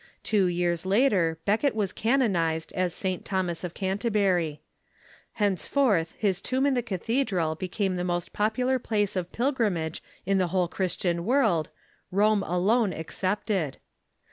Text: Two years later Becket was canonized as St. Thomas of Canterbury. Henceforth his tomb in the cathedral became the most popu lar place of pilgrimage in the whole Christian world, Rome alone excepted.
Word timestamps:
Two 0.23 0.47
years 0.47 0.83
later 0.83 1.37
Becket 1.45 1.75
was 1.75 1.93
canonized 1.93 2.73
as 2.73 2.91
St. 2.91 3.23
Thomas 3.23 3.63
of 3.63 3.75
Canterbury. 3.75 4.59
Henceforth 5.33 6.15
his 6.17 6.41
tomb 6.41 6.65
in 6.65 6.73
the 6.73 6.81
cathedral 6.81 7.53
became 7.53 7.97
the 7.97 8.03
most 8.03 8.33
popu 8.33 8.65
lar 8.65 8.79
place 8.79 9.15
of 9.15 9.31
pilgrimage 9.31 10.01
in 10.25 10.39
the 10.39 10.47
whole 10.47 10.67
Christian 10.67 11.23
world, 11.23 11.69
Rome 12.09 12.41
alone 12.41 12.93
excepted. 12.93 13.77